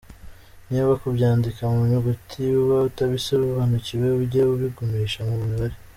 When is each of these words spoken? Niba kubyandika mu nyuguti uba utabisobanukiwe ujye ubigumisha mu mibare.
Niba 0.69 0.91
kubyandika 1.01 1.61
mu 1.73 1.81
nyuguti 1.89 2.43
uba 2.61 2.77
utabisobanukiwe 2.89 4.07
ujye 4.21 4.41
ubigumisha 4.53 5.19
mu 5.29 5.35
mibare. 5.45 5.75